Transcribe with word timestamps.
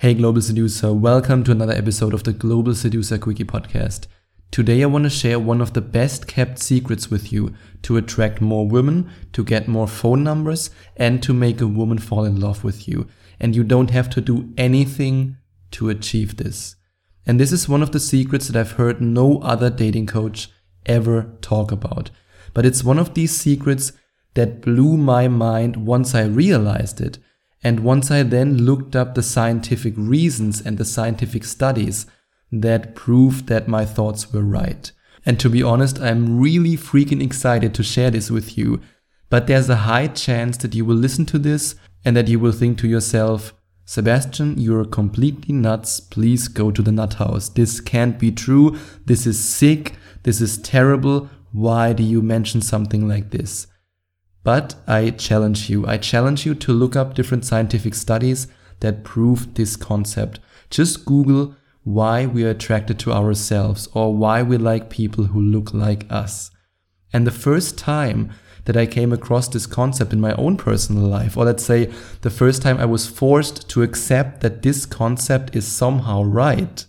Hey, 0.00 0.14
Global 0.14 0.40
Seducer, 0.40 0.94
welcome 0.94 1.44
to 1.44 1.52
another 1.52 1.74
episode 1.74 2.14
of 2.14 2.24
the 2.24 2.32
Global 2.32 2.74
Seducer 2.74 3.18
Quickie 3.18 3.44
podcast. 3.44 4.06
Today, 4.50 4.82
I 4.82 4.86
want 4.86 5.04
to 5.04 5.10
share 5.10 5.38
one 5.38 5.60
of 5.60 5.74
the 5.74 5.82
best 5.82 6.26
kept 6.26 6.58
secrets 6.58 7.10
with 7.10 7.30
you 7.30 7.52
to 7.82 7.98
attract 7.98 8.40
more 8.40 8.66
women, 8.66 9.10
to 9.34 9.44
get 9.44 9.68
more 9.68 9.86
phone 9.86 10.24
numbers, 10.24 10.70
and 10.96 11.22
to 11.22 11.34
make 11.34 11.60
a 11.60 11.66
woman 11.66 11.98
fall 11.98 12.24
in 12.24 12.40
love 12.40 12.64
with 12.64 12.88
you. 12.88 13.08
And 13.38 13.54
you 13.54 13.62
don't 13.62 13.90
have 13.90 14.08
to 14.10 14.22
do 14.22 14.54
anything 14.56 15.36
to 15.72 15.90
achieve 15.90 16.38
this. 16.38 16.76
And 17.26 17.38
this 17.38 17.52
is 17.52 17.68
one 17.68 17.82
of 17.82 17.92
the 17.92 18.00
secrets 18.00 18.48
that 18.48 18.58
I've 18.58 18.78
heard 18.78 19.02
no 19.02 19.40
other 19.40 19.68
dating 19.68 20.06
coach 20.06 20.48
ever 20.86 21.30
talk 21.42 21.70
about. 21.70 22.10
But 22.54 22.64
it's 22.64 22.82
one 22.82 22.98
of 22.98 23.12
these 23.12 23.36
secrets 23.36 23.92
that 24.32 24.62
blew 24.62 24.96
my 24.96 25.28
mind 25.28 25.76
once 25.76 26.14
I 26.14 26.24
realized 26.24 27.02
it 27.02 27.18
and 27.62 27.80
once 27.80 28.10
I 28.10 28.22
then 28.22 28.64
looked 28.64 28.96
up 28.96 29.14
the 29.14 29.22
scientific 29.22 29.94
reasons 29.96 30.60
and 30.60 30.78
the 30.78 30.84
scientific 30.84 31.44
studies 31.44 32.06
that 32.50 32.94
proved 32.94 33.46
that 33.46 33.68
my 33.68 33.84
thoughts 33.84 34.32
were 34.32 34.42
right. 34.42 34.90
And 35.26 35.38
to 35.40 35.50
be 35.50 35.62
honest, 35.62 36.00
I'm 36.00 36.40
really 36.40 36.76
freaking 36.76 37.22
excited 37.22 37.74
to 37.74 37.82
share 37.82 38.10
this 38.10 38.30
with 38.30 38.56
you. 38.56 38.80
But 39.28 39.46
there's 39.46 39.68
a 39.68 39.76
high 39.76 40.08
chance 40.08 40.56
that 40.58 40.74
you 40.74 40.84
will 40.84 40.96
listen 40.96 41.26
to 41.26 41.38
this 41.38 41.74
and 42.04 42.16
that 42.16 42.28
you 42.28 42.40
will 42.40 42.52
think 42.52 42.78
to 42.78 42.88
yourself, 42.88 43.54
Sebastian, 43.84 44.58
you're 44.58 44.84
completely 44.84 45.52
nuts. 45.52 46.00
Please 46.00 46.48
go 46.48 46.70
to 46.70 46.80
the 46.80 46.92
nut 46.92 47.14
house. 47.14 47.48
This 47.48 47.80
can't 47.80 48.18
be 48.18 48.32
true. 48.32 48.78
This 49.04 49.26
is 49.26 49.38
sick. 49.42 49.96
This 50.22 50.40
is 50.40 50.58
terrible. 50.58 51.28
Why 51.52 51.92
do 51.92 52.02
you 52.02 52.22
mention 52.22 52.62
something 52.62 53.06
like 53.06 53.30
this? 53.30 53.66
But 54.42 54.74
I 54.86 55.10
challenge 55.10 55.68
you. 55.68 55.86
I 55.86 55.98
challenge 55.98 56.46
you 56.46 56.54
to 56.54 56.72
look 56.72 56.96
up 56.96 57.14
different 57.14 57.44
scientific 57.44 57.94
studies 57.94 58.46
that 58.80 59.04
prove 59.04 59.54
this 59.54 59.76
concept. 59.76 60.40
Just 60.70 61.04
Google 61.04 61.54
why 61.84 62.26
we 62.26 62.44
are 62.44 62.50
attracted 62.50 62.98
to 63.00 63.12
ourselves 63.12 63.88
or 63.94 64.14
why 64.14 64.42
we 64.42 64.56
like 64.56 64.90
people 64.90 65.24
who 65.24 65.40
look 65.40 65.72
like 65.74 66.10
us. 66.10 66.50
And 67.12 67.26
the 67.26 67.30
first 67.30 67.76
time 67.78 68.30
that 68.64 68.76
I 68.76 68.86
came 68.86 69.12
across 69.12 69.48
this 69.48 69.66
concept 69.66 70.12
in 70.12 70.20
my 70.20 70.32
own 70.34 70.56
personal 70.56 71.04
life, 71.04 71.36
or 71.36 71.44
let's 71.44 71.64
say 71.64 71.90
the 72.20 72.30
first 72.30 72.62
time 72.62 72.78
I 72.78 72.84
was 72.84 73.06
forced 73.06 73.68
to 73.70 73.82
accept 73.82 74.42
that 74.42 74.62
this 74.62 74.86
concept 74.86 75.56
is 75.56 75.66
somehow 75.66 76.22
right, 76.22 76.84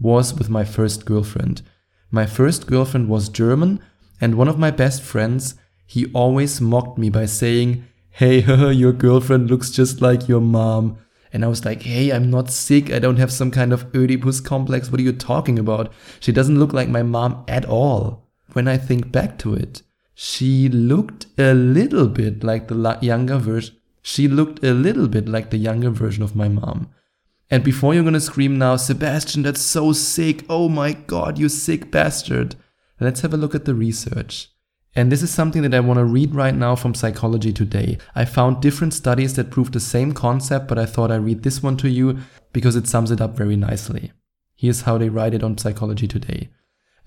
was 0.00 0.34
with 0.34 0.48
my 0.48 0.64
first 0.64 1.04
girlfriend. 1.04 1.62
My 2.10 2.26
first 2.26 2.66
girlfriend 2.66 3.08
was 3.08 3.28
German, 3.28 3.80
and 4.20 4.34
one 4.34 4.48
of 4.48 4.58
my 4.58 4.70
best 4.70 5.02
friends 5.02 5.54
he 5.92 6.06
always 6.14 6.58
mocked 6.58 6.96
me 6.96 7.10
by 7.10 7.26
saying, 7.26 7.84
Hey, 8.08 8.40
your 8.72 8.94
girlfriend 8.94 9.50
looks 9.50 9.70
just 9.70 10.00
like 10.00 10.26
your 10.26 10.40
mom. 10.40 10.96
And 11.34 11.44
I 11.44 11.48
was 11.48 11.66
like, 11.66 11.82
hey, 11.82 12.10
I'm 12.10 12.30
not 12.30 12.50
sick. 12.50 12.90
I 12.90 12.98
don't 12.98 13.18
have 13.18 13.30
some 13.30 13.50
kind 13.50 13.74
of 13.74 13.94
Oedipus 13.94 14.40
complex. 14.40 14.90
What 14.90 15.00
are 15.00 15.04
you 15.04 15.12
talking 15.12 15.58
about? 15.58 15.92
She 16.18 16.32
doesn't 16.32 16.58
look 16.58 16.72
like 16.72 16.88
my 16.88 17.02
mom 17.02 17.44
at 17.46 17.66
all. 17.66 18.26
When 18.54 18.68
I 18.68 18.78
think 18.78 19.12
back 19.12 19.36
to 19.40 19.52
it, 19.52 19.82
she 20.14 20.70
looked 20.70 21.26
a 21.38 21.52
little 21.52 22.08
bit 22.08 22.42
like 22.42 22.68
the 22.68 22.98
younger 23.02 23.36
version. 23.36 23.76
She 24.00 24.28
looked 24.28 24.64
a 24.64 24.72
little 24.72 25.08
bit 25.08 25.28
like 25.28 25.50
the 25.50 25.58
younger 25.58 25.90
version 25.90 26.22
of 26.22 26.34
my 26.34 26.48
mom. 26.48 26.88
And 27.50 27.62
before 27.62 27.92
you're 27.92 28.04
gonna 28.04 28.20
scream 28.20 28.56
now, 28.56 28.76
Sebastian, 28.76 29.42
that's 29.42 29.60
so 29.60 29.92
sick. 29.92 30.46
Oh 30.48 30.70
my 30.70 30.92
god, 30.92 31.38
you 31.38 31.50
sick 31.50 31.90
bastard. 31.90 32.56
Let's 32.98 33.20
have 33.20 33.34
a 33.34 33.36
look 33.36 33.54
at 33.54 33.66
the 33.66 33.74
research. 33.74 34.51
And 34.94 35.10
this 35.10 35.22
is 35.22 35.30
something 35.30 35.62
that 35.62 35.74
I 35.74 35.80
want 35.80 35.98
to 35.98 36.04
read 36.04 36.34
right 36.34 36.54
now 36.54 36.76
from 36.76 36.94
Psychology 36.94 37.50
Today. 37.50 37.96
I 38.14 38.26
found 38.26 38.60
different 38.60 38.92
studies 38.92 39.34
that 39.36 39.50
prove 39.50 39.72
the 39.72 39.80
same 39.80 40.12
concept, 40.12 40.68
but 40.68 40.78
I 40.78 40.84
thought 40.84 41.10
I'd 41.10 41.24
read 41.24 41.42
this 41.42 41.62
one 41.62 41.78
to 41.78 41.88
you 41.88 42.18
because 42.52 42.76
it 42.76 42.86
sums 42.86 43.10
it 43.10 43.20
up 43.20 43.34
very 43.34 43.56
nicely. 43.56 44.12
Here's 44.54 44.82
how 44.82 44.98
they 44.98 45.08
write 45.08 45.32
it 45.32 45.42
on 45.42 45.56
Psychology 45.56 46.06
Today. 46.06 46.50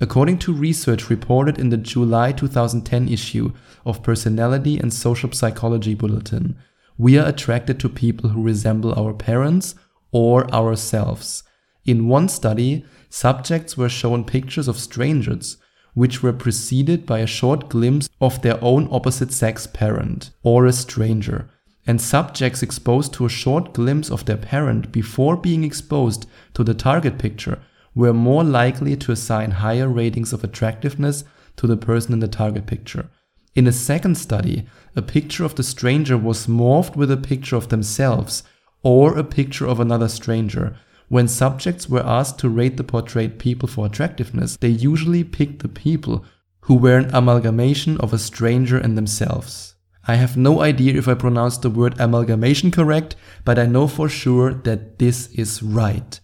According 0.02 0.40
to 0.40 0.54
research 0.54 1.12
reported 1.12 1.60
in 1.60 1.70
the 1.70 1.78
July 1.78 2.32
2010 2.32 3.08
issue 3.08 3.54
of 3.86 4.02
Personality 4.02 4.80
and 4.80 4.92
Social 4.92 5.32
Psychology 5.32 5.94
Bulletin, 5.94 6.58
we 6.98 7.20
are 7.20 7.28
attracted 7.28 7.80
to 7.80 7.90
people 7.90 8.32
who 8.32 8.42
resemble 8.42 9.00
our 9.00 9.14
parents 9.14 9.76
or 10.12 10.52
ourselves. 10.52 11.44
In 11.86 12.08
one 12.08 12.30
study, 12.30 12.84
subjects 13.10 13.78
were 13.78 13.90
shown 13.90 14.24
pictures 14.24 14.68
of 14.68 14.80
strangers 14.80 15.58
which 15.96 16.22
were 16.22 16.34
preceded 16.34 17.06
by 17.06 17.20
a 17.20 17.28
short 17.28 17.68
glimpse 17.68 18.08
of 18.22 18.42
their 18.42 18.64
own 18.64 18.88
opposite 18.92 19.32
sex 19.34 19.66
parent 19.66 20.30
or 20.44 20.66
a 20.66 20.72
stranger, 20.72 21.50
and 21.88 22.00
subjects 22.00 22.62
exposed 22.62 23.14
to 23.14 23.26
a 23.26 23.30
short 23.30 23.74
glimpse 23.74 24.12
of 24.12 24.26
their 24.26 24.38
parent 24.38 24.92
before 24.92 25.36
being 25.36 25.64
exposed 25.64 26.28
to 26.54 26.64
the 26.64 26.74
target 26.74 27.18
picture 27.18 27.58
were 27.96 28.14
more 28.14 28.44
likely 28.44 28.96
to 28.98 29.12
assign 29.12 29.52
higher 29.52 29.88
ratings 29.88 30.34
of 30.34 30.44
attractiveness 30.44 31.24
to 31.56 31.66
the 31.66 31.78
person 31.78 32.14
in 32.14 32.20
the 32.20 32.28
target 32.28 32.66
picture. 32.66 33.10
In 33.56 33.68
a 33.68 33.72
second 33.72 34.16
study, 34.16 34.66
a 34.98 35.02
picture 35.02 35.46
of 35.46 35.56
the 35.56 35.64
stranger 35.64 36.18
was 36.18 36.48
morphed 36.48 36.98
with 36.98 37.10
a 37.10 37.18
picture 37.18 37.56
of 37.56 37.70
themselves 37.70 38.44
or 38.84 39.18
a 39.18 39.24
picture 39.24 39.66
of 39.66 39.80
another 39.80 40.10
stranger, 40.10 40.76
when 41.08 41.28
subjects 41.28 41.90
were 41.90 42.06
asked 42.06 42.40
to 42.40 42.50
rate 42.50 42.78
the 42.78 42.84
portrayed 42.84 43.40
people 43.40 43.68
for 43.68 43.86
attractiveness, 43.86 44.58
they 44.58 44.70
usually 44.70 45.24
picked 45.24 45.60
the 45.62 45.68
people 45.68 46.26
who 46.62 46.76
were 46.76 46.98
an 46.98 47.14
amalgamation 47.14 47.98
of 48.00 48.14
a 48.14 48.18
stranger 48.18 48.78
and 48.78 48.98
themselves. 48.98 49.76
I 50.08 50.16
have 50.16 50.38
no 50.38 50.62
idea 50.62 50.98
if 50.98 51.08
I 51.08 51.16
pronounced 51.16 51.62
the 51.62 51.70
word 51.70 52.00
amalgamation 52.00 52.72
correct, 52.72 53.16
but 53.44 53.58
I 53.58 53.66
know 53.66 53.88
for 53.88 54.08
sure 54.08 54.54
that 54.54 55.00
this 55.00 55.28
is 55.34 55.64
right. 55.64 56.20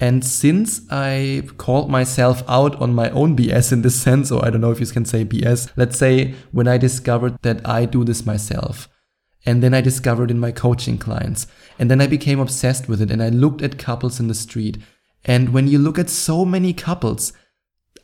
And 0.00 0.24
since 0.24 0.82
I 0.90 1.42
called 1.56 1.90
myself 1.90 2.42
out 2.48 2.76
on 2.76 2.94
my 2.94 3.10
own 3.10 3.36
BS 3.36 3.72
in 3.72 3.82
this 3.82 4.00
sense, 4.00 4.30
or 4.30 4.44
I 4.44 4.50
don't 4.50 4.60
know 4.60 4.70
if 4.70 4.80
you 4.80 4.86
can 4.86 5.04
say 5.04 5.24
BS, 5.24 5.70
let's 5.76 5.98
say 5.98 6.34
when 6.52 6.68
I 6.68 6.78
discovered 6.78 7.36
that 7.42 7.66
I 7.68 7.84
do 7.84 8.04
this 8.04 8.24
myself, 8.24 8.88
and 9.48 9.62
then 9.62 9.72
I 9.72 9.80
discovered 9.80 10.30
in 10.30 10.38
my 10.38 10.52
coaching 10.52 10.98
clients. 10.98 11.46
And 11.78 11.90
then 11.90 12.02
I 12.02 12.06
became 12.06 12.38
obsessed 12.38 12.86
with 12.86 13.00
it 13.00 13.10
and 13.10 13.22
I 13.22 13.30
looked 13.30 13.62
at 13.62 13.78
couples 13.78 14.20
in 14.20 14.28
the 14.28 14.34
street. 14.34 14.76
And 15.24 15.54
when 15.54 15.66
you 15.66 15.78
look 15.78 15.98
at 15.98 16.10
so 16.10 16.44
many 16.44 16.74
couples, 16.74 17.32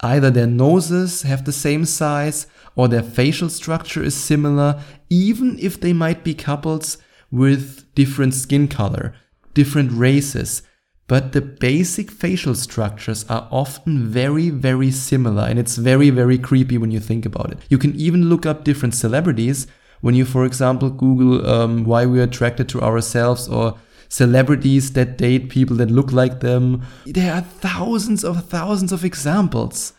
either 0.00 0.30
their 0.30 0.46
noses 0.46 1.20
have 1.20 1.44
the 1.44 1.52
same 1.52 1.84
size 1.84 2.46
or 2.76 2.88
their 2.88 3.02
facial 3.02 3.50
structure 3.50 4.02
is 4.02 4.14
similar, 4.14 4.80
even 5.10 5.58
if 5.60 5.78
they 5.78 5.92
might 5.92 6.24
be 6.24 6.32
couples 6.32 6.96
with 7.30 7.94
different 7.94 8.32
skin 8.32 8.66
color, 8.66 9.14
different 9.52 9.92
races. 9.92 10.62
But 11.08 11.32
the 11.32 11.42
basic 11.42 12.10
facial 12.10 12.54
structures 12.54 13.26
are 13.28 13.48
often 13.50 14.08
very, 14.08 14.48
very 14.48 14.90
similar, 14.90 15.42
and 15.42 15.58
it's 15.58 15.76
very, 15.76 16.08
very 16.08 16.38
creepy 16.38 16.78
when 16.78 16.90
you 16.90 17.00
think 17.00 17.26
about 17.26 17.52
it. 17.52 17.58
You 17.68 17.76
can 17.76 17.94
even 17.96 18.30
look 18.30 18.46
up 18.46 18.64
different 18.64 18.94
celebrities 18.94 19.66
when 20.04 20.14
you, 20.14 20.26
for 20.26 20.44
example, 20.44 20.90
Google 20.90 21.48
um, 21.48 21.84
why 21.84 22.04
we're 22.04 22.24
attracted 22.24 22.68
to 22.68 22.82
ourselves 22.82 23.48
or 23.48 23.78
celebrities 24.10 24.92
that 24.92 25.16
date 25.16 25.48
people 25.48 25.76
that 25.76 25.90
look 25.90 26.12
like 26.12 26.40
them, 26.40 26.82
there 27.06 27.32
are 27.32 27.40
thousands 27.40 28.22
of 28.22 28.44
thousands 28.44 28.92
of 28.92 29.02
examples. 29.02 29.94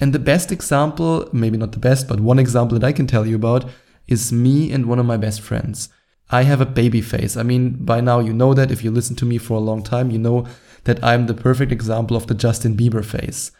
And 0.00 0.12
the 0.12 0.18
best 0.18 0.50
example, 0.50 1.28
maybe 1.32 1.56
not 1.56 1.70
the 1.70 1.78
best, 1.78 2.08
but 2.08 2.18
one 2.18 2.40
example 2.40 2.76
that 2.76 2.84
I 2.84 2.90
can 2.90 3.06
tell 3.06 3.24
you 3.24 3.36
about 3.36 3.66
is 4.08 4.32
me 4.32 4.72
and 4.72 4.86
one 4.86 4.98
of 4.98 5.06
my 5.06 5.16
best 5.16 5.40
friends. 5.40 5.90
I 6.28 6.42
have 6.42 6.60
a 6.60 6.66
baby 6.66 7.00
face. 7.00 7.36
I 7.36 7.44
mean, 7.44 7.84
by 7.84 8.00
now 8.00 8.18
you 8.18 8.32
know 8.32 8.52
that. 8.52 8.72
If 8.72 8.82
you 8.82 8.90
listen 8.90 9.14
to 9.14 9.24
me 9.24 9.38
for 9.38 9.54
a 9.54 9.68
long 9.70 9.84
time, 9.84 10.10
you 10.10 10.18
know 10.18 10.44
that 10.86 11.02
I'm 11.04 11.28
the 11.28 11.34
perfect 11.34 11.70
example 11.70 12.16
of 12.16 12.26
the 12.26 12.34
Justin 12.34 12.76
Bieber 12.76 13.04
face. 13.04 13.52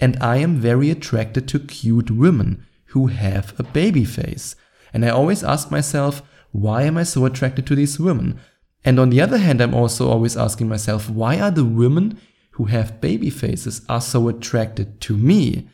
And 0.00 0.16
I 0.18 0.38
am 0.38 0.56
very 0.56 0.88
attracted 0.88 1.46
to 1.48 1.58
cute 1.58 2.10
women 2.10 2.64
who 2.86 3.08
have 3.08 3.52
a 3.60 3.62
baby 3.62 4.06
face. 4.06 4.56
And 4.92 5.04
I 5.04 5.08
always 5.10 5.44
ask 5.44 5.70
myself, 5.70 6.22
why 6.52 6.82
am 6.82 6.96
I 6.96 7.02
so 7.02 7.24
attracted 7.24 7.66
to 7.66 7.74
these 7.74 7.98
women? 7.98 8.40
And 8.84 8.98
on 8.98 9.10
the 9.10 9.20
other 9.20 9.38
hand, 9.38 9.60
I'm 9.60 9.74
also 9.74 10.08
always 10.08 10.36
asking 10.36 10.68
myself, 10.68 11.10
why 11.10 11.40
are 11.40 11.50
the 11.50 11.64
women 11.64 12.18
who 12.52 12.66
have 12.66 13.00
baby 13.00 13.30
faces 13.30 13.82
are 13.88 14.00
so 14.00 14.28
attracted 14.28 15.00
to 15.02 15.16
me? 15.16 15.68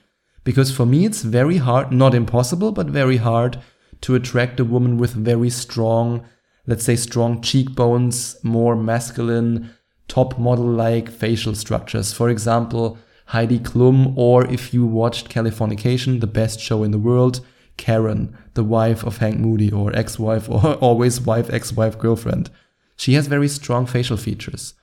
Because 0.44 0.74
for 0.74 0.86
me, 0.86 1.04
it's 1.04 1.22
very 1.22 1.58
hard, 1.58 1.92
not 1.92 2.14
impossible, 2.14 2.72
but 2.72 2.86
very 2.86 3.18
hard 3.18 3.58
to 4.00 4.14
attract 4.14 4.58
a 4.58 4.64
woman 4.64 4.96
with 4.96 5.12
very 5.12 5.50
strong, 5.50 6.24
let's 6.66 6.84
say 6.84 6.96
strong 6.96 7.40
cheekbones, 7.40 8.36
more 8.42 8.74
masculine, 8.74 9.70
top 10.08 10.38
model 10.38 10.64
like 10.64 11.08
facial 11.08 11.54
structures. 11.54 12.12
For 12.12 12.28
example, 12.28 12.98
Heidi 13.26 13.60
Klum, 13.60 14.14
or 14.16 14.44
if 14.46 14.74
you 14.74 14.84
watched 14.84 15.28
Californication, 15.28 16.20
the 16.20 16.26
best 16.26 16.58
show 16.58 16.82
in 16.82 16.90
the 16.90 16.98
world, 16.98 17.40
Karen, 17.82 18.38
the 18.54 18.62
wife 18.62 19.02
of 19.02 19.16
Hank 19.16 19.40
Moody, 19.40 19.72
or 19.72 19.92
ex 19.92 20.16
wife, 20.16 20.48
or 20.48 20.74
always 20.86 21.20
wife, 21.20 21.50
ex 21.50 21.72
wife, 21.72 21.98
girlfriend. 21.98 22.48
She 22.94 23.14
has 23.14 23.26
very 23.26 23.48
strong 23.48 23.86
facial 23.86 24.16
features, 24.16 24.74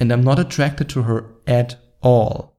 and 0.00 0.12
I'm 0.12 0.24
not 0.24 0.40
attracted 0.40 0.88
to 0.88 1.02
her 1.02 1.30
at 1.46 1.76
all. 2.02 2.58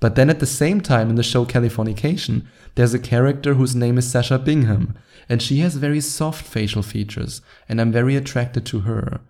But 0.00 0.14
then 0.14 0.30
at 0.30 0.40
the 0.40 0.46
same 0.46 0.80
time 0.80 1.10
in 1.10 1.16
the 1.16 1.22
show 1.22 1.44
Californication, 1.44 2.46
there's 2.74 2.94
a 2.94 2.98
character 2.98 3.52
whose 3.52 3.76
name 3.76 3.98
is 3.98 4.10
Sasha 4.10 4.38
Bingham, 4.38 4.94
and 5.28 5.42
she 5.42 5.58
has 5.58 5.76
very 5.76 6.00
soft 6.00 6.46
facial 6.46 6.82
features, 6.82 7.42
and 7.68 7.82
I'm 7.82 7.92
very 7.92 8.16
attracted 8.16 8.64
to 8.66 8.80
her. 8.80 9.20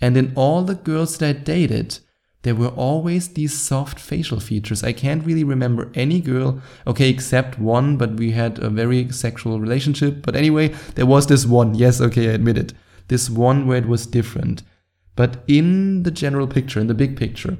And 0.00 0.16
in 0.16 0.32
all 0.34 0.62
the 0.62 0.74
girls 0.74 1.18
that 1.18 1.36
I 1.36 1.38
dated, 1.38 2.00
there 2.42 2.56
were 2.56 2.68
always 2.68 3.28
these 3.28 3.56
soft 3.56 4.00
facial 4.00 4.40
features. 4.40 4.82
I 4.82 4.92
can't 4.92 5.24
really 5.24 5.44
remember 5.44 5.92
any 5.94 6.20
girl, 6.20 6.60
okay, 6.86 7.08
except 7.08 7.58
one, 7.58 7.96
but 7.96 8.14
we 8.14 8.32
had 8.32 8.58
a 8.58 8.68
very 8.68 9.10
sexual 9.12 9.60
relationship. 9.60 10.22
But 10.22 10.34
anyway, 10.34 10.68
there 10.96 11.06
was 11.06 11.28
this 11.28 11.46
one. 11.46 11.74
Yes, 11.74 12.00
okay, 12.00 12.28
I 12.28 12.32
admit 12.32 12.58
it. 12.58 12.72
This 13.08 13.30
one 13.30 13.66
where 13.66 13.78
it 13.78 13.86
was 13.86 14.06
different. 14.06 14.62
But 15.14 15.44
in 15.46 16.02
the 16.02 16.10
general 16.10 16.48
picture, 16.48 16.80
in 16.80 16.88
the 16.88 16.94
big 16.94 17.16
picture, 17.16 17.58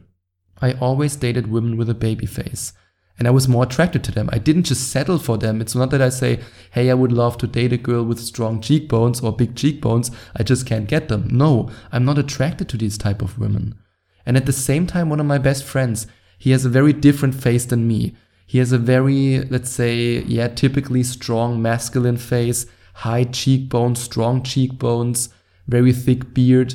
I 0.61 0.73
always 0.73 1.17
dated 1.17 1.47
women 1.47 1.77
with 1.77 1.89
a 1.89 1.95
baby 1.95 2.27
face. 2.27 2.73
And 3.19 3.29
I 3.29 3.31
was 3.31 3.47
more 3.47 3.65
attracted 3.65 4.03
to 4.05 4.13
them. 4.13 4.31
I 4.33 4.39
didn't 4.39 4.65
just 4.65 4.89
settle 4.91 5.19
for 5.19 5.37
them. 5.37 5.61
It's 5.61 5.77
not 5.77 5.91
that 5.91 6.03
I 6.03 6.09
say, 6.09 6.41
hey, 6.73 6.91
I 6.91 6.95
would 6.95 7.13
love 7.13 7.39
to 7.39 7.47
date 7.47 7.73
a 7.73 7.77
girl 7.77 8.03
with 8.05 8.19
strong 8.19 8.61
cheekbones 8.61 9.21
or 9.21 9.37
big 9.37 9.55
cheekbones. 9.55 10.11
I 10.35 10.43
just 10.43 10.67
can't 10.67 10.89
get 10.89 11.09
them. 11.09 11.29
No, 11.31 11.71
I'm 11.93 12.05
not 12.05 12.19
attracted 12.19 12.69
to 12.71 12.77
these 12.77 12.99
type 12.99 13.23
of 13.23 13.39
women. 13.39 13.79
And 14.25 14.37
at 14.37 14.47
the 14.47 14.53
same 14.53 14.87
time, 14.87 15.09
one 15.09 15.21
of 15.21 15.27
my 15.27 15.39
best 15.39 15.65
friends, 15.65 16.07
he 16.39 16.51
has 16.51 16.65
a 16.65 16.71
very 16.71 16.93
different 16.93 17.35
face 17.35 17.65
than 17.65 17.87
me. 17.87 18.17
He 18.47 18.59
has 18.59 18.73
a 18.73 18.79
very, 18.79 19.41
let's 19.45 19.71
say, 19.71 20.23
yeah, 20.25 20.49
typically 20.49 21.03
strong 21.03 21.63
masculine 21.63 22.17
face, 22.17 22.67
high 22.95 23.25
cheekbones, 23.25 24.01
strong 24.01 24.43
cheekbones, 24.43 25.29
very 25.67 25.93
thick 25.93 26.35
beard. 26.35 26.75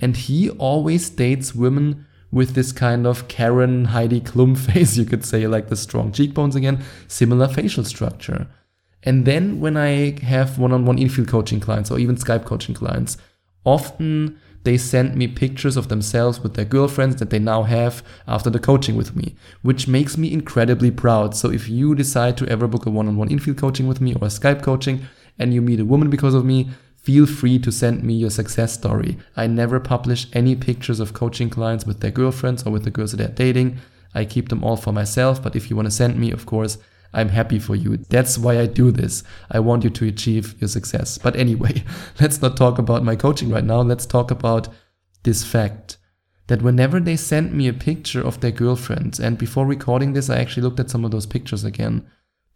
And 0.00 0.16
he 0.16 0.50
always 0.50 1.08
dates 1.10 1.54
women 1.54 2.06
with 2.30 2.54
this 2.54 2.72
kind 2.72 3.06
of 3.06 3.28
Karen 3.28 3.86
Heidi 3.86 4.20
Klum 4.20 4.56
face, 4.72 4.96
you 4.96 5.04
could 5.04 5.24
say, 5.24 5.46
like 5.46 5.68
the 5.68 5.76
strong 5.76 6.12
cheekbones 6.12 6.54
again, 6.54 6.82
similar 7.08 7.48
facial 7.48 7.84
structure. 7.84 8.46
And 9.02 9.24
then 9.24 9.60
when 9.60 9.76
I 9.76 10.20
have 10.22 10.58
one 10.58 10.72
on 10.72 10.84
one 10.84 10.98
infield 10.98 11.28
coaching 11.28 11.60
clients 11.60 11.90
or 11.90 11.98
even 11.98 12.16
Skype 12.16 12.44
coaching 12.44 12.74
clients, 12.74 13.16
often 13.64 14.38
they 14.66 14.76
send 14.76 15.14
me 15.14 15.28
pictures 15.28 15.76
of 15.76 15.88
themselves 15.88 16.40
with 16.40 16.54
their 16.54 16.64
girlfriends 16.64 17.16
that 17.16 17.30
they 17.30 17.38
now 17.38 17.62
have 17.62 18.02
after 18.26 18.50
the 18.50 18.58
coaching 18.58 18.96
with 18.96 19.14
me, 19.14 19.36
which 19.62 19.86
makes 19.86 20.18
me 20.18 20.32
incredibly 20.32 20.90
proud. 20.90 21.36
So 21.36 21.52
if 21.52 21.68
you 21.68 21.94
decide 21.94 22.36
to 22.38 22.48
ever 22.48 22.66
book 22.66 22.84
a 22.84 22.90
one 22.90 23.06
on 23.06 23.16
one 23.16 23.30
infield 23.30 23.58
coaching 23.58 23.86
with 23.86 24.00
me 24.00 24.14
or 24.14 24.24
a 24.24 24.28
Skype 24.38 24.62
coaching 24.62 25.06
and 25.38 25.54
you 25.54 25.62
meet 25.62 25.78
a 25.78 25.84
woman 25.84 26.10
because 26.10 26.34
of 26.34 26.44
me, 26.44 26.70
feel 26.96 27.26
free 27.26 27.60
to 27.60 27.70
send 27.70 28.02
me 28.02 28.14
your 28.14 28.30
success 28.30 28.72
story. 28.72 29.16
I 29.36 29.46
never 29.46 29.78
publish 29.78 30.26
any 30.32 30.56
pictures 30.56 30.98
of 30.98 31.12
coaching 31.12 31.48
clients 31.48 31.86
with 31.86 32.00
their 32.00 32.10
girlfriends 32.10 32.64
or 32.64 32.72
with 32.72 32.82
the 32.82 32.90
girls 32.90 33.12
that 33.12 33.18
they're 33.18 33.28
dating. 33.28 33.78
I 34.16 34.24
keep 34.24 34.48
them 34.48 34.64
all 34.64 34.76
for 34.76 34.92
myself, 34.92 35.40
but 35.40 35.54
if 35.54 35.70
you 35.70 35.76
want 35.76 35.86
to 35.86 35.92
send 35.92 36.18
me, 36.18 36.32
of 36.32 36.44
course, 36.44 36.78
I'm 37.12 37.28
happy 37.28 37.58
for 37.58 37.74
you. 37.74 37.96
That's 37.96 38.38
why 38.38 38.58
I 38.58 38.66
do 38.66 38.90
this. 38.90 39.22
I 39.50 39.60
want 39.60 39.84
you 39.84 39.90
to 39.90 40.08
achieve 40.08 40.60
your 40.60 40.68
success. 40.68 41.18
But 41.18 41.36
anyway, 41.36 41.84
let's 42.20 42.42
not 42.42 42.56
talk 42.56 42.78
about 42.78 43.04
my 43.04 43.16
coaching 43.16 43.50
right 43.50 43.64
now. 43.64 43.80
Let's 43.80 44.06
talk 44.06 44.30
about 44.30 44.68
this 45.22 45.44
fact 45.44 45.98
that 46.46 46.62
whenever 46.62 47.00
they 47.00 47.16
send 47.16 47.52
me 47.52 47.68
a 47.68 47.72
picture 47.72 48.20
of 48.20 48.40
their 48.40 48.52
girlfriend, 48.52 49.18
and 49.18 49.36
before 49.36 49.66
recording 49.66 50.12
this, 50.12 50.30
I 50.30 50.38
actually 50.38 50.62
looked 50.62 50.80
at 50.80 50.90
some 50.90 51.04
of 51.04 51.10
those 51.10 51.26
pictures 51.26 51.64
again, 51.64 52.06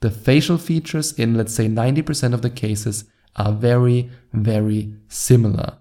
the 0.01 0.11
facial 0.11 0.59
features 0.59 1.13
in, 1.13 1.35
let's 1.35 1.55
say, 1.55 1.67
90% 1.67 2.33
of 2.33 2.43
the 2.43 2.51
cases 2.51 3.05
are 3.37 3.53
very, 3.53 4.11
very 4.33 4.95
similar. 5.09 5.79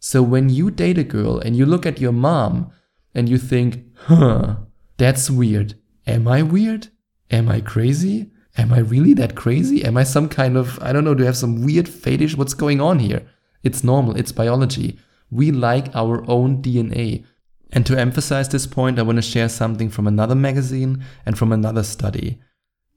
So 0.00 0.22
when 0.22 0.48
you 0.48 0.70
date 0.70 0.98
a 0.98 1.04
girl 1.04 1.38
and 1.38 1.56
you 1.56 1.66
look 1.66 1.86
at 1.86 2.00
your 2.00 2.12
mom 2.12 2.70
and 3.14 3.28
you 3.28 3.38
think, 3.38 3.84
huh, 3.96 4.56
that's 4.96 5.30
weird. 5.30 5.74
Am 6.06 6.28
I 6.28 6.42
weird? 6.42 6.88
Am 7.30 7.48
I 7.48 7.60
crazy? 7.60 8.30
Am 8.56 8.72
I 8.72 8.78
really 8.78 9.14
that 9.14 9.36
crazy? 9.36 9.84
Am 9.84 9.96
I 9.96 10.02
some 10.02 10.28
kind 10.28 10.56
of, 10.56 10.78
I 10.82 10.92
don't 10.92 11.04
know, 11.04 11.14
do 11.14 11.22
I 11.22 11.26
have 11.26 11.36
some 11.36 11.64
weird 11.64 11.88
fetish? 11.88 12.36
What's 12.36 12.54
going 12.54 12.80
on 12.80 12.98
here? 12.98 13.26
It's 13.62 13.84
normal, 13.84 14.16
it's 14.16 14.32
biology. 14.32 14.98
We 15.30 15.52
like 15.52 15.94
our 15.94 16.28
own 16.28 16.62
DNA. 16.62 17.24
And 17.70 17.84
to 17.86 17.98
emphasize 17.98 18.48
this 18.48 18.66
point, 18.66 18.98
I 18.98 19.02
want 19.02 19.16
to 19.16 19.22
share 19.22 19.48
something 19.48 19.90
from 19.90 20.06
another 20.06 20.34
magazine 20.34 21.04
and 21.26 21.36
from 21.36 21.52
another 21.52 21.82
study. 21.82 22.40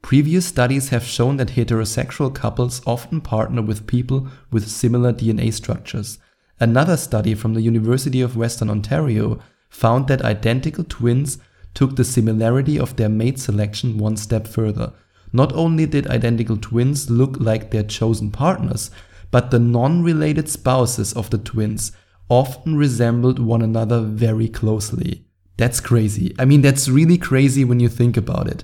Previous 0.01 0.45
studies 0.45 0.89
have 0.89 1.03
shown 1.03 1.37
that 1.37 1.49
heterosexual 1.49 2.33
couples 2.33 2.81
often 2.87 3.21
partner 3.21 3.61
with 3.61 3.85
people 3.85 4.27
with 4.49 4.67
similar 4.67 5.13
DNA 5.13 5.53
structures. 5.53 6.17
Another 6.59 6.97
study 6.97 7.35
from 7.35 7.53
the 7.53 7.61
University 7.61 8.21
of 8.21 8.37
Western 8.37 8.69
Ontario 8.69 9.39
found 9.69 10.07
that 10.07 10.23
identical 10.23 10.83
twins 10.83 11.37
took 11.73 11.95
the 11.95 12.03
similarity 12.03 12.79
of 12.79 12.95
their 12.95 13.09
mate 13.09 13.39
selection 13.39 13.97
one 13.97 14.17
step 14.17 14.47
further. 14.47 14.93
Not 15.33 15.53
only 15.53 15.85
did 15.85 16.07
identical 16.07 16.57
twins 16.57 17.09
look 17.09 17.37
like 17.39 17.71
their 17.71 17.83
chosen 17.83 18.31
partners, 18.31 18.91
but 19.31 19.49
the 19.49 19.59
non 19.59 20.03
related 20.03 20.49
spouses 20.49 21.13
of 21.13 21.29
the 21.29 21.37
twins 21.37 21.93
often 22.29 22.75
resembled 22.75 23.39
one 23.39 23.61
another 23.61 24.01
very 24.01 24.47
closely. 24.47 25.25
That's 25.57 25.79
crazy. 25.79 26.33
I 26.39 26.45
mean, 26.45 26.61
that's 26.61 26.89
really 26.89 27.17
crazy 27.17 27.63
when 27.63 27.79
you 27.79 27.89
think 27.89 28.17
about 28.17 28.47
it. 28.47 28.63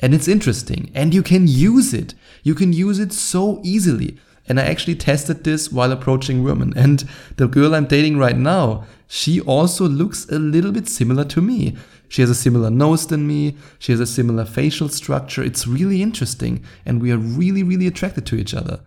And 0.00 0.14
it's 0.14 0.28
interesting. 0.28 0.90
And 0.94 1.12
you 1.12 1.22
can 1.22 1.46
use 1.46 1.92
it. 1.92 2.14
You 2.42 2.54
can 2.54 2.72
use 2.72 2.98
it 2.98 3.12
so 3.12 3.60
easily. 3.62 4.16
And 4.48 4.58
I 4.58 4.64
actually 4.64 4.94
tested 4.94 5.44
this 5.44 5.70
while 5.70 5.92
approaching 5.92 6.42
women. 6.42 6.72
And 6.76 7.04
the 7.36 7.46
girl 7.46 7.74
I'm 7.74 7.86
dating 7.86 8.16
right 8.16 8.36
now, 8.36 8.84
she 9.06 9.40
also 9.40 9.86
looks 9.86 10.28
a 10.30 10.38
little 10.38 10.72
bit 10.72 10.88
similar 10.88 11.24
to 11.26 11.40
me. 11.40 11.76
She 12.10 12.22
has 12.22 12.30
a 12.30 12.34
similar 12.34 12.70
nose 12.70 13.06
than 13.06 13.28
me. 13.28 13.56
She 13.78 13.92
has 13.92 14.00
a 14.00 14.06
similar 14.06 14.44
facial 14.44 14.88
structure. 14.88 15.44
It's 15.44 15.68
really 15.68 16.02
interesting. 16.02 16.64
And 16.84 17.00
we 17.00 17.12
are 17.12 17.16
really, 17.16 17.62
really 17.62 17.86
attracted 17.86 18.26
to 18.26 18.36
each 18.36 18.52
other. 18.52 18.80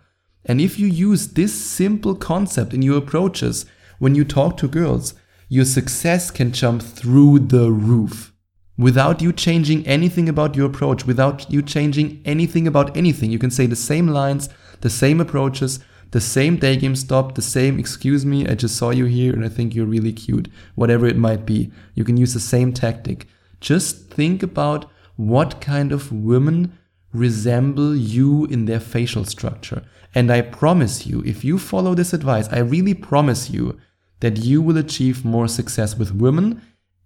And 0.43 0.59
if 0.59 0.77
you 0.77 0.87
use 0.87 1.29
this 1.29 1.53
simple 1.53 2.15
concept 2.15 2.73
in 2.73 2.81
your 2.81 2.97
approaches 2.97 3.65
when 3.97 4.13
you 4.13 4.25
talk 4.25 4.57
to 4.57 4.67
girls, 4.67 5.13
your 5.47 5.63
success 5.63 6.31
can 6.31 6.51
jump 6.51 6.81
through 6.81 7.39
the 7.39 7.71
roof. 7.71 8.33
Without 8.77 9.21
you 9.21 9.31
changing 9.31 9.87
anything 9.87 10.27
about 10.27 10.55
your 10.57 10.65
approach, 10.65 11.05
without 11.05 11.49
you 11.49 11.61
changing 11.61 12.21
anything 12.25 12.67
about 12.67 12.97
anything, 12.97 13.31
you 13.31 13.39
can 13.39 13.51
say 13.51 13.67
the 13.67 13.75
same 13.75 14.07
lines, 14.07 14.49
the 14.81 14.89
same 14.89 15.21
approaches, 15.21 15.79
the 16.13 16.21
same 16.21 16.57
day 16.57 16.77
game 16.77 16.95
stop, 16.95 17.33
the 17.33 17.41
same, 17.41 17.79
excuse 17.79 18.23
me, 18.23 18.47
I 18.47 18.53
just 18.53 18.77
saw 18.77 18.91
you 18.91 19.05
here 19.05 19.33
and 19.33 19.43
I 19.43 19.49
think 19.49 19.73
you're 19.73 19.87
really 19.87 20.13
cute, 20.13 20.47
whatever 20.75 21.07
it 21.07 21.17
might 21.17 21.43
be. 21.43 21.71
You 21.95 22.03
can 22.03 22.17
use 22.17 22.35
the 22.35 22.39
same 22.39 22.71
tactic. 22.71 23.27
Just 23.59 24.11
think 24.11 24.43
about 24.43 24.85
what 25.15 25.59
kind 25.59 25.91
of 25.91 26.11
women 26.11 26.77
resemble 27.13 27.95
you 27.95 28.45
in 28.45 28.65
their 28.65 28.79
facial 28.79 29.25
structure. 29.25 29.81
And 30.13 30.31
I 30.31 30.41
promise 30.41 31.07
you, 31.07 31.23
if 31.25 31.43
you 31.43 31.57
follow 31.57 31.95
this 31.95 32.13
advice, 32.13 32.47
I 32.49 32.59
really 32.59 32.93
promise 32.93 33.49
you 33.49 33.79
that 34.19 34.37
you 34.37 34.61
will 34.61 34.77
achieve 34.77 35.25
more 35.25 35.47
success 35.47 35.97
with 35.97 36.13
women 36.13 36.61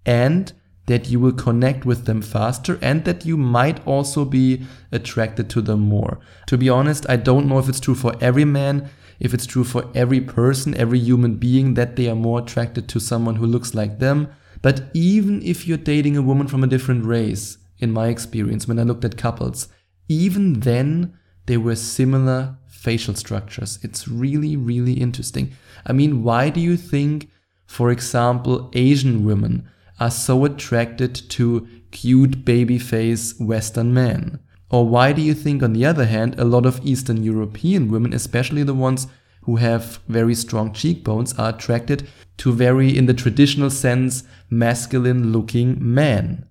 and 0.05 0.51
that 0.87 1.09
you 1.09 1.19
will 1.19 1.33
connect 1.33 1.85
with 1.85 2.05
them 2.05 2.21
faster 2.21 2.79
and 2.81 3.05
that 3.05 3.25
you 3.25 3.37
might 3.37 3.85
also 3.85 4.25
be 4.25 4.65
attracted 4.91 5.49
to 5.49 5.61
them 5.61 5.81
more. 5.81 6.19
To 6.47 6.57
be 6.57 6.69
honest, 6.69 7.05
I 7.09 7.17
don't 7.17 7.47
know 7.47 7.59
if 7.59 7.69
it's 7.69 7.79
true 7.79 7.95
for 7.95 8.15
every 8.19 8.45
man, 8.45 8.89
if 9.19 9.33
it's 9.33 9.45
true 9.45 9.63
for 9.63 9.89
every 9.95 10.21
person, 10.21 10.75
every 10.75 10.99
human 10.99 11.35
being, 11.35 11.73
that 11.73 11.95
they 11.95 12.09
are 12.09 12.15
more 12.15 12.39
attracted 12.39 12.87
to 12.89 12.99
someone 12.99 13.35
who 13.35 13.45
looks 13.45 13.73
like 13.73 13.99
them. 13.99 14.29
But 14.61 14.89
even 14.93 15.41
if 15.43 15.67
you're 15.67 15.77
dating 15.77 16.17
a 16.17 16.21
woman 16.21 16.47
from 16.47 16.63
a 16.63 16.67
different 16.67 17.05
race, 17.05 17.57
in 17.79 17.91
my 17.91 18.07
experience, 18.07 18.67
when 18.67 18.79
I 18.79 18.83
looked 18.83 19.05
at 19.05 19.17
couples, 19.17 19.67
even 20.07 20.61
then 20.61 21.17
they 21.45 21.57
were 21.57 21.75
similar 21.75 22.57
facial 22.67 23.15
structures. 23.15 23.79
It's 23.81 24.07
really, 24.07 24.55
really 24.55 24.93
interesting. 24.93 25.53
I 25.85 25.93
mean, 25.93 26.23
why 26.23 26.49
do 26.49 26.59
you 26.59 26.77
think, 26.77 27.29
for 27.65 27.91
example, 27.91 28.71
Asian 28.73 29.25
women 29.25 29.69
are 29.99 30.11
so 30.11 30.45
attracted 30.45 31.15
to 31.31 31.67
cute 31.91 32.45
baby 32.45 32.79
face 32.79 33.37
Western 33.39 33.93
men? 33.93 34.39
Or 34.69 34.87
why 34.87 35.13
do 35.13 35.21
you 35.21 35.33
think, 35.33 35.63
on 35.63 35.73
the 35.73 35.85
other 35.85 36.05
hand, 36.05 36.37
a 36.37 36.45
lot 36.45 36.65
of 36.65 36.85
Eastern 36.85 37.23
European 37.23 37.89
women, 37.89 38.13
especially 38.13 38.63
the 38.63 38.73
ones 38.73 39.07
who 39.43 39.55
have 39.55 39.99
very 40.07 40.35
strong 40.35 40.73
cheekbones, 40.73 41.33
are 41.39 41.49
attracted 41.49 42.07
to 42.37 42.51
very, 42.51 42.97
in 42.97 43.05
the 43.05 43.13
traditional 43.13 43.69
sense, 43.69 44.23
masculine 44.49 45.31
looking 45.31 45.77
men? 45.79 46.45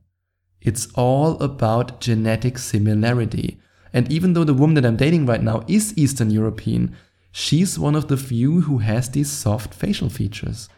It's 0.62 0.88
all 0.94 1.40
about 1.42 2.00
genetic 2.00 2.58
similarity. 2.58 3.60
And 3.92 4.10
even 4.10 4.32
though 4.32 4.44
the 4.44 4.54
woman 4.54 4.74
that 4.74 4.86
I'm 4.86 4.96
dating 4.96 5.26
right 5.26 5.42
now 5.42 5.64
is 5.68 5.96
Eastern 5.96 6.30
European, 6.30 6.96
she's 7.30 7.78
one 7.78 7.94
of 7.94 8.08
the 8.08 8.16
few 8.16 8.62
who 8.62 8.78
has 8.78 9.10
these 9.10 9.30
soft 9.30 9.74
facial 9.74 10.08
features. 10.08 10.68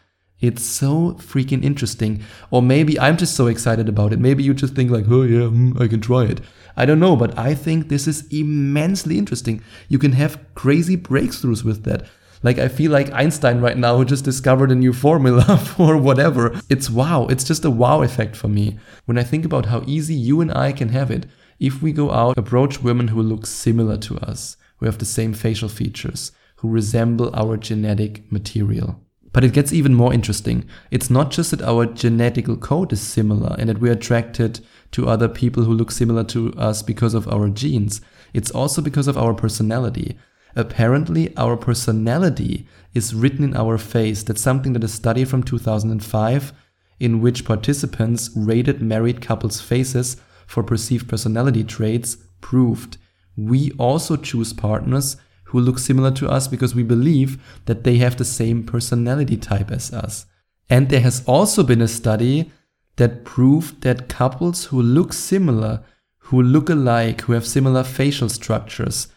It's 0.41 0.63
so 0.63 1.17
freaking 1.19 1.63
interesting. 1.63 2.21
Or 2.51 2.61
maybe 2.61 2.99
I'm 2.99 3.17
just 3.17 3.35
so 3.35 3.47
excited 3.47 3.89
about 3.89 4.13
it. 4.13 4.19
Maybe 4.19 4.43
you 4.43 4.53
just 4.53 4.75
think 4.75 4.91
like, 4.91 5.05
oh 5.09 5.23
yeah, 5.23 5.47
mm, 5.47 5.81
I 5.81 5.87
can 5.87 6.01
try 6.01 6.25
it. 6.25 6.41
I 6.79 6.85
don't 6.85 6.99
know, 6.99 7.17
but 7.17 7.37
I 7.37 7.53
think 7.53 7.89
this 7.89 8.07
is 8.07 8.25
immensely 8.31 9.17
interesting. 9.17 9.61
You 9.89 9.99
can 9.99 10.13
have 10.13 10.39
crazy 10.55 10.95
breakthroughs 10.95 11.63
with 11.63 11.83
that. 11.83 12.05
Like 12.41 12.57
I 12.57 12.69
feel 12.69 12.89
like 12.89 13.11
Einstein 13.11 13.59
right 13.59 13.77
now 13.77 13.97
who 13.97 14.05
just 14.13 14.23
discovered 14.23 14.71
a 14.71 14.75
new 14.75 14.93
formula 14.93 15.57
for 15.75 15.97
whatever. 15.97 16.59
It's 16.69 16.89
wow. 16.89 17.27
It's 17.27 17.43
just 17.43 17.65
a 17.65 17.69
wow 17.69 18.01
effect 18.01 18.35
for 18.35 18.47
me. 18.47 18.79
When 19.05 19.17
I 19.17 19.23
think 19.23 19.43
about 19.43 19.65
how 19.65 19.83
easy 19.85 20.15
you 20.15 20.39
and 20.39 20.53
I 20.53 20.71
can 20.71 20.89
have 20.89 21.11
it 21.11 21.25
if 21.59 21.81
we 21.81 21.91
go 21.91 22.11
out, 22.11 22.37
approach 22.37 22.81
women 22.81 23.09
who 23.09 23.21
look 23.21 23.45
similar 23.45 23.97
to 23.97 24.17
us, 24.19 24.55
who 24.77 24.85
have 24.85 24.99
the 24.99 25.05
same 25.05 25.33
facial 25.33 25.67
features, 25.67 26.31
who 26.57 26.69
resemble 26.69 27.29
our 27.35 27.57
genetic 27.57 28.31
material. 28.31 29.01
But 29.33 29.43
it 29.43 29.53
gets 29.53 29.73
even 29.73 29.93
more 29.93 30.13
interesting. 30.13 30.65
It's 30.89 31.09
not 31.09 31.31
just 31.31 31.51
that 31.51 31.61
our 31.61 31.85
genetical 31.85 32.59
code 32.59 32.93
is 32.93 33.01
similar 33.01 33.55
and 33.59 33.69
that 33.69 33.79
we're 33.79 33.91
attracted 33.91 34.61
to 34.91 35.07
other 35.07 35.27
people 35.27 35.63
who 35.63 35.73
look 35.73 35.91
similar 35.91 36.23
to 36.25 36.53
us 36.53 36.81
because 36.81 37.13
of 37.13 37.27
our 37.27 37.49
genes. 37.49 38.01
It's 38.33 38.51
also 38.51 38.81
because 38.81 39.07
of 39.07 39.17
our 39.17 39.33
personality. 39.33 40.17
Apparently, 40.55 41.35
our 41.37 41.55
personality 41.55 42.67
is 42.93 43.13
written 43.13 43.43
in 43.43 43.55
our 43.55 43.77
face. 43.77 44.23
That's 44.23 44.41
something 44.41 44.73
that 44.73 44.83
a 44.83 44.87
study 44.87 45.25
from 45.25 45.43
2005 45.43 46.53
in 46.99 47.21
which 47.21 47.45
participants 47.45 48.29
rated 48.35 48.81
married 48.81 49.21
couples' 49.21 49.61
faces 49.61 50.17
for 50.47 50.63
perceived 50.63 51.07
personality 51.07 51.63
traits 51.63 52.17
proved. 52.41 52.97
We 53.37 53.71
also 53.73 54.15
choose 54.15 54.53
partners 54.53 55.17
who 55.45 55.59
look 55.59 55.79
similar 55.79 56.11
to 56.11 56.29
us 56.29 56.47
because 56.47 56.75
we 56.75 56.83
believe 56.83 57.41
that 57.65 57.83
they 57.83 57.97
have 57.97 58.17
the 58.17 58.25
same 58.25 58.63
personality 58.63 59.37
type 59.37 59.71
as 59.71 59.93
us. 59.93 60.25
And 60.69 60.89
there 60.89 60.99
has 61.01 61.23
also 61.25 61.63
been 61.63 61.81
a 61.81 61.87
study 61.87 62.51
that 62.99 63.23
proved 63.23 63.81
that 63.81 64.09
couples 64.09 64.65
who 64.65 64.81
look 64.81 65.13
similar, 65.13 65.81
who 66.17 66.43
look 66.43 66.69
alike, 66.69 67.21
who 67.21 67.31
have 67.31 67.47
similar 67.47 67.81
facial 67.81 68.27
structures, 68.27 69.07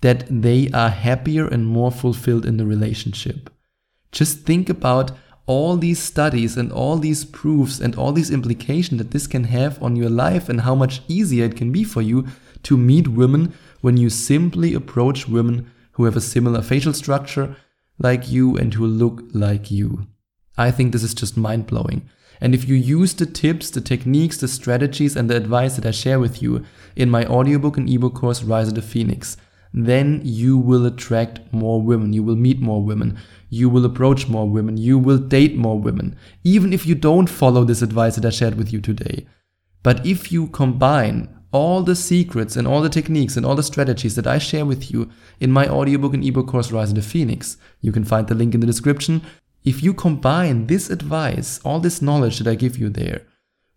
that 0.00 0.24
they 0.28 0.68
are 0.74 0.90
happier 0.90 1.46
and 1.46 1.64
more 1.64 1.92
fulfilled 1.92 2.44
in 2.44 2.56
the 2.56 2.66
relationship. 2.66 3.48
Just 4.10 4.40
think 4.40 4.68
about 4.68 5.12
all 5.46 5.76
these 5.76 6.00
studies 6.00 6.56
and 6.56 6.72
all 6.72 6.98
these 6.98 7.24
proofs 7.24 7.78
and 7.78 7.94
all 7.94 8.10
these 8.12 8.32
implications 8.32 8.98
that 8.98 9.12
this 9.12 9.28
can 9.28 9.44
have 9.44 9.80
on 9.80 9.94
your 9.94 10.10
life 10.10 10.48
and 10.48 10.62
how 10.62 10.74
much 10.74 11.00
easier 11.06 11.44
it 11.44 11.56
can 11.56 11.70
be 11.70 11.84
for 11.84 12.02
you 12.02 12.26
to 12.64 12.76
meet 12.76 13.06
women 13.06 13.54
when 13.82 13.96
you 13.96 14.10
simply 14.10 14.74
approach 14.74 15.28
women 15.28 15.70
who 15.92 16.04
have 16.06 16.16
a 16.16 16.20
similar 16.20 16.60
facial 16.60 16.92
structure 16.92 17.56
like 18.00 18.28
you 18.28 18.56
and 18.56 18.74
who 18.74 18.84
look 18.84 19.22
like 19.32 19.70
you. 19.70 20.08
I 20.56 20.72
think 20.72 20.92
this 20.92 21.04
is 21.04 21.14
just 21.14 21.36
mind 21.36 21.68
blowing. 21.68 22.08
And 22.40 22.54
if 22.54 22.68
you 22.68 22.74
use 22.74 23.14
the 23.14 23.26
tips, 23.26 23.70
the 23.70 23.80
techniques, 23.80 24.36
the 24.36 24.48
strategies, 24.48 25.16
and 25.16 25.28
the 25.28 25.36
advice 25.36 25.76
that 25.76 25.86
I 25.86 25.90
share 25.90 26.20
with 26.20 26.42
you 26.42 26.64
in 26.96 27.10
my 27.10 27.24
audiobook 27.26 27.76
and 27.76 27.88
ebook 27.88 28.14
course, 28.14 28.42
Rise 28.42 28.68
of 28.68 28.74
the 28.74 28.82
Phoenix, 28.82 29.36
then 29.72 30.20
you 30.24 30.56
will 30.56 30.86
attract 30.86 31.40
more 31.52 31.82
women. 31.82 32.12
You 32.12 32.22
will 32.22 32.36
meet 32.36 32.60
more 32.60 32.82
women. 32.82 33.18
You 33.50 33.68
will 33.68 33.84
approach 33.84 34.28
more 34.28 34.48
women. 34.48 34.76
You 34.76 34.98
will 34.98 35.18
date 35.18 35.56
more 35.56 35.78
women. 35.78 36.16
Even 36.44 36.72
if 36.72 36.86
you 36.86 36.94
don't 36.94 37.28
follow 37.28 37.64
this 37.64 37.82
advice 37.82 38.16
that 38.16 38.24
I 38.24 38.30
shared 38.30 38.56
with 38.56 38.72
you 38.72 38.80
today. 38.80 39.26
But 39.82 40.04
if 40.06 40.32
you 40.32 40.48
combine 40.48 41.34
all 41.50 41.82
the 41.82 41.96
secrets 41.96 42.56
and 42.56 42.66
all 42.66 42.82
the 42.82 42.88
techniques 42.88 43.36
and 43.36 43.46
all 43.46 43.54
the 43.54 43.62
strategies 43.62 44.14
that 44.16 44.26
I 44.26 44.38
share 44.38 44.66
with 44.66 44.90
you 44.90 45.10
in 45.40 45.50
my 45.50 45.66
audiobook 45.66 46.12
and 46.12 46.24
ebook 46.24 46.46
course 46.48 46.70
Rise 46.70 46.90
of 46.90 46.96
the 46.96 47.02
Phoenix, 47.02 47.56
you 47.80 47.92
can 47.92 48.04
find 48.04 48.26
the 48.26 48.34
link 48.34 48.54
in 48.54 48.60
the 48.60 48.66
description. 48.66 49.22
If 49.64 49.82
you 49.82 49.92
combine 49.92 50.66
this 50.66 50.90
advice, 50.90 51.60
all 51.64 51.80
this 51.80 52.00
knowledge 52.00 52.38
that 52.38 52.50
I 52.50 52.54
give 52.54 52.78
you 52.78 52.88
there, 52.88 53.22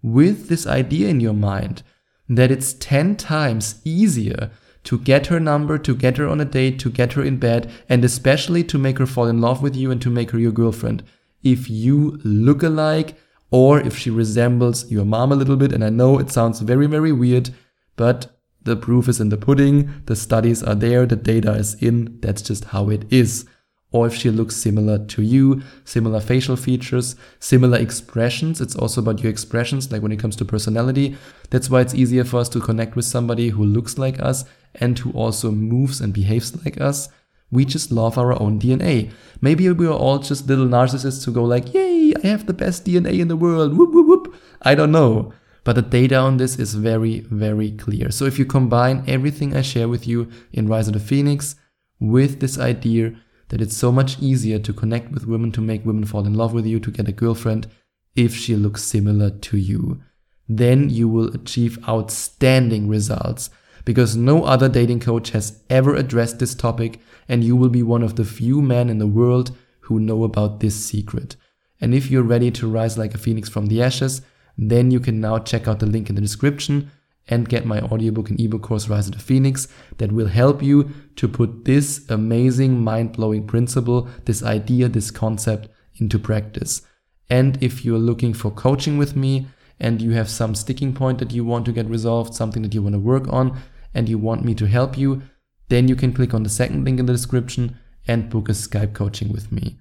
with 0.02 0.48
this 0.48 0.66
idea 0.66 1.10
in 1.10 1.20
your 1.20 1.34
mind 1.34 1.84
that 2.30 2.52
it's 2.52 2.74
10 2.74 3.18
times 3.18 3.82
easier 3.84 4.52
to 4.84 4.98
get 4.98 5.28
her 5.28 5.40
number, 5.40 5.78
to 5.78 5.96
get 5.96 6.18
her 6.18 6.28
on 6.28 6.42
a 6.42 6.46
date, 6.46 6.80
to 6.80 6.90
get 6.90 7.14
her 7.14 7.24
in 7.24 7.38
bed, 7.38 7.72
and 7.88 8.04
especially 8.04 8.64
to 8.64 8.78
make 8.78 8.98
her 8.98 9.06
fall 9.06 9.28
in 9.28 9.42
love 9.42 9.62
with 9.62 9.76
you 9.76 9.92
and 9.92 10.02
to 10.02 10.10
make 10.10 10.32
her 10.32 10.40
your 10.40 10.52
girlfriend. 10.52 11.04
If 11.44 11.70
you 11.70 12.20
look 12.24 12.64
alike, 12.64 13.16
or 13.52 13.80
if 13.80 13.98
she 13.98 14.10
resembles 14.10 14.90
your 14.90 15.06
mom 15.06 15.32
a 15.32 15.36
little 15.36 15.58
bit, 15.58 15.74
and 15.74 15.84
I 15.84 15.90
know 15.90 16.20
it 16.20 16.32
sounds 16.32 16.62
very, 16.62 16.88
very 16.88 17.12
weird, 17.12 17.50
but 17.96 18.40
the 18.64 18.76
proof 18.76 19.10
is 19.10 19.20
in 19.20 19.30
the 19.30 19.38
pudding, 19.38 19.92
the 20.06 20.16
studies 20.16 20.64
are 20.64 20.76
there, 20.76 21.06
the 21.06 21.16
data 21.16 21.52
is 21.54 21.76
in, 21.76 22.20
that's 22.22 22.42
just 22.42 22.66
how 22.66 22.90
it 22.90 23.12
is 23.12 23.46
or 23.92 24.08
if 24.08 24.16
she 24.16 24.30
looks 24.30 24.56
similar 24.56 24.98
to 24.98 25.22
you, 25.22 25.62
similar 25.84 26.22
facial 26.22 26.56
features, 26.56 27.16
similar 27.40 27.78
expressions. 27.78 28.62
It's 28.62 28.76
also 28.76 29.02
about 29.02 29.22
your 29.22 29.32
expressions, 29.32 29.92
like 29.92 30.02
when 30.02 30.14
it 30.14 30.20
comes 30.20 30.36
to 30.38 30.46
personality. 30.46 31.18
That's 31.50 31.70
why 31.70 31.82
it's 31.82 31.94
easier 31.94 32.24
for 32.24 32.40
us 32.40 32.50
to 32.50 32.62
connect 32.62 32.96
with 32.96 33.06
somebody 33.06 33.50
who 33.50 33.66
looks 33.66 33.98
like 33.98 34.22
us 34.22 34.46
and 34.76 34.98
who 34.98 35.12
also 35.12 35.52
moves 35.52 36.00
and 36.00 36.14
behaves 36.14 36.64
like 36.64 36.80
us. 36.80 37.10
We 37.52 37.66
just 37.66 37.92
love 37.92 38.18
our 38.18 38.42
own 38.42 38.60
DNA. 38.60 39.12
Maybe 39.42 39.70
we 39.70 39.88
are 39.88 39.92
all 39.92 40.20
just 40.20 40.48
little 40.48 40.68
narcissists 40.68 41.26
who 41.26 41.34
go 41.34 41.44
like, 41.44 41.74
yay, 41.74 42.14
I 42.24 42.28
have 42.28 42.46
the 42.46 42.54
best 42.54 42.86
DNA 42.86 43.20
in 43.20 43.28
the 43.28 43.36
world, 43.36 43.78
whoop, 43.78 43.94
whoop, 43.94 44.08
whoop. 44.08 44.36
I 44.62 44.74
don't 44.74 44.94
know. 44.94 45.34
But 45.66 45.74
the 45.74 45.82
data 45.82 46.16
on 46.16 46.38
this 46.38 46.58
is 46.58 46.74
very, 46.76 47.20
very 47.30 47.72
clear. 47.72 48.10
So 48.10 48.26
if 48.26 48.40
you 48.40 48.46
combine 48.46 49.04
everything 49.06 49.56
I 49.56 49.62
share 49.62 49.90
with 49.90 50.08
you 50.08 50.30
in 50.54 50.68
Rise 50.68 50.88
of 50.88 50.94
the 50.94 51.00
Phoenix 51.00 51.56
with 52.00 52.40
this 52.40 52.58
idea 52.58 53.16
that 53.52 53.62
it's 53.62 53.76
so 53.76 53.92
much 53.92 54.18
easier 54.20 54.58
to 54.58 54.72
connect 54.72 55.12
with 55.12 55.28
women, 55.28 55.52
to 55.52 55.60
make 55.60 55.86
women 55.86 56.06
fall 56.06 56.26
in 56.26 56.34
love 56.34 56.54
with 56.54 56.66
you, 56.66 56.80
to 56.80 56.90
get 56.90 57.10
a 57.10 57.12
girlfriend 57.12 57.68
if 58.16 58.34
she 58.34 58.56
looks 58.56 58.82
similar 58.82 59.30
to 59.30 59.58
you. 59.58 60.02
Then 60.48 60.90
you 60.90 61.10
will 61.10 61.34
achieve 61.36 61.78
outstanding 61.88 62.88
results 62.88 63.50
because 63.84 64.16
no 64.16 64.46
other 64.46 64.70
dating 64.70 65.02
coach 65.02 65.32
has 65.32 65.62
ever 65.70 65.96
addressed 65.96 66.40
this 66.40 66.56
topic, 66.56 67.02
and 67.28 67.44
you 67.44 67.58
will 67.58 67.70
be 67.70 67.84
one 67.84 68.04
of 68.04 68.16
the 68.16 68.24
few 68.24 68.62
men 68.62 68.90
in 68.90 69.00
the 69.00 69.08
world 69.08 69.56
who 69.82 70.00
know 70.00 70.24
about 70.24 70.62
this 70.62 70.76
secret. 70.76 71.36
And 71.82 71.94
if 71.94 72.10
you're 72.10 72.24
ready 72.24 72.52
to 72.52 72.70
rise 72.70 72.98
like 72.98 73.14
a 73.14 73.18
phoenix 73.18 73.50
from 73.50 73.66
the 73.66 73.82
ashes, 73.82 74.22
then 74.58 74.92
you 74.92 75.02
can 75.02 75.20
now 75.20 75.40
check 75.40 75.68
out 75.68 75.80
the 75.80 75.86
link 75.86 76.10
in 76.10 76.16
the 76.16 76.22
description 76.22 76.90
and 77.32 77.50
get 77.50 77.66
my 77.66 77.80
audiobook 77.80 78.30
and 78.30 78.40
ebook 78.40 78.62
course 78.62 78.88
Rise 78.88 79.08
of 79.08 79.14
the 79.14 79.20
Phoenix 79.20 79.68
that 79.98 80.12
will 80.12 80.28
help 80.28 80.62
you 80.62 80.92
to 81.16 81.28
put 81.28 81.66
this 81.66 82.08
amazing 82.10 82.80
mind-blowing 82.80 83.48
principle, 83.48 84.08
this 84.26 84.44
idea, 84.44 84.88
this 84.88 85.10
concept 85.10 85.70
into 85.96 86.20
practice. 86.20 86.82
And 87.30 87.58
if 87.64 87.84
you're 87.84 87.98
looking 87.98 88.34
for 88.34 88.52
coaching 88.52 88.98
with 88.98 89.16
me 89.16 89.48
and 89.80 90.02
you 90.02 90.12
have 90.12 90.30
some 90.30 90.54
sticking 90.54 90.94
point 90.94 91.18
that 91.20 91.32
you 91.32 91.44
want 91.44 91.66
to 91.66 91.72
get 91.72 91.88
resolved, 91.88 92.36
something 92.36 92.62
that 92.62 92.74
you 92.74 92.84
want 92.84 92.94
to 92.94 93.00
work 93.00 93.28
on 93.30 93.58
and 93.94 94.08
you 94.08 94.20
want 94.20 94.44
me 94.44 94.54
to 94.56 94.68
help 94.68 94.98
you, 94.98 95.24
then 95.70 95.88
you 95.88 95.96
can 95.96 96.14
click 96.14 96.34
on 96.34 96.44
the 96.44 96.50
second 96.50 96.84
link 96.84 97.00
in 97.00 97.06
the 97.06 97.14
description 97.14 97.80
and 98.08 98.30
book 98.30 98.50
a 98.50 98.52
Skype 98.52 98.94
coaching 98.94 99.32
with 99.32 99.52
me. 99.52 99.81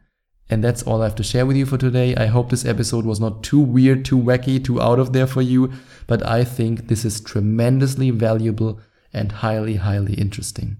And 0.50 0.64
that's 0.64 0.82
all 0.82 1.00
I 1.00 1.04
have 1.04 1.14
to 1.14 1.22
share 1.22 1.46
with 1.46 1.56
you 1.56 1.64
for 1.64 1.78
today. 1.78 2.16
I 2.16 2.26
hope 2.26 2.50
this 2.50 2.64
episode 2.66 3.06
was 3.06 3.20
not 3.20 3.44
too 3.44 3.60
weird, 3.60 4.04
too 4.04 4.18
wacky, 4.18 4.62
too 4.62 4.82
out 4.82 4.98
of 4.98 5.12
there 5.12 5.28
for 5.28 5.42
you, 5.42 5.72
but 6.08 6.26
I 6.26 6.42
think 6.42 6.88
this 6.88 7.04
is 7.04 7.20
tremendously 7.20 8.10
valuable 8.10 8.80
and 9.12 9.30
highly, 9.30 9.76
highly 9.76 10.14
interesting. 10.14 10.78